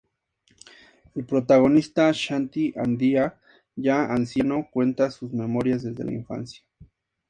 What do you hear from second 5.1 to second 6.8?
sus memorias desde la infancia.